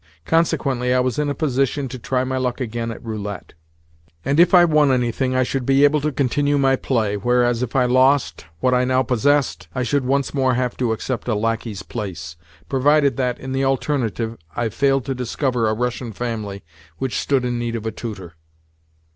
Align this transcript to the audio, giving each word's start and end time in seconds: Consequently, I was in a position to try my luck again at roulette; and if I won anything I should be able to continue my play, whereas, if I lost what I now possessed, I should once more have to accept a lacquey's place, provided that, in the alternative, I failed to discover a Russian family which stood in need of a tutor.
Consequently, 0.25 0.95
I 0.95 0.99
was 0.99 1.19
in 1.19 1.29
a 1.29 1.35
position 1.35 1.87
to 1.89 1.99
try 1.99 2.23
my 2.23 2.37
luck 2.37 2.59
again 2.59 2.89
at 2.89 3.05
roulette; 3.05 3.53
and 4.25 4.39
if 4.39 4.51
I 4.51 4.65
won 4.65 4.91
anything 4.91 5.35
I 5.35 5.43
should 5.43 5.63
be 5.63 5.83
able 5.83 6.01
to 6.01 6.11
continue 6.11 6.57
my 6.57 6.75
play, 6.75 7.17
whereas, 7.17 7.61
if 7.61 7.75
I 7.75 7.85
lost 7.85 8.47
what 8.61 8.73
I 8.73 8.83
now 8.83 9.03
possessed, 9.03 9.67
I 9.75 9.83
should 9.83 10.03
once 10.03 10.33
more 10.33 10.55
have 10.55 10.75
to 10.77 10.91
accept 10.91 11.27
a 11.27 11.35
lacquey's 11.35 11.83
place, 11.83 12.35
provided 12.67 13.15
that, 13.17 13.37
in 13.39 13.51
the 13.51 13.63
alternative, 13.63 14.37
I 14.55 14.69
failed 14.69 15.05
to 15.05 15.13
discover 15.13 15.69
a 15.69 15.75
Russian 15.75 16.13
family 16.13 16.63
which 16.97 17.19
stood 17.19 17.45
in 17.45 17.59
need 17.59 17.75
of 17.75 17.85
a 17.85 17.91
tutor. 17.91 18.33